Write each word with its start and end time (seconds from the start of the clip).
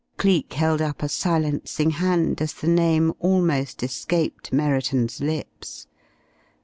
Cleek 0.17 0.53
held 0.53 0.81
up 0.81 1.03
a 1.03 1.07
silencing 1.07 1.91
hand 1.91 2.41
as 2.41 2.53
the 2.53 2.65
name 2.67 3.13
almost 3.19 3.83
escaped 3.83 4.51
Merriton's 4.51 5.21
lips. 5.21 5.85